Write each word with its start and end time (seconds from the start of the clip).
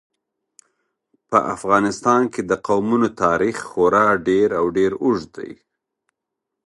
په 1.29 1.37
افغانستان 1.55 2.21
کې 2.33 2.41
د 2.49 2.51
قومونه 2.67 3.07
تاریخ 3.23 3.55
خورا 3.69 4.07
ډېر 4.27 4.47
او 4.59 4.65
ډېر 4.77 4.91
اوږد 5.03 5.29
دی. 5.37 5.51